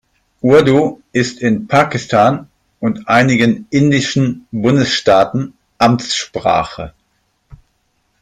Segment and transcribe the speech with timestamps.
[0.41, 6.95] Urdu ist in Pakistan und einigen indischen Bundesstaaten Amtssprache.